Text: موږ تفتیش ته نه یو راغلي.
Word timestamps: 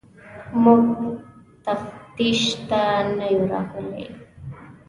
موږ 0.63 0.83
تفتیش 1.65 2.41
ته 2.69 2.81
نه 3.17 3.27
یو 3.33 3.43
راغلي. 3.51 4.05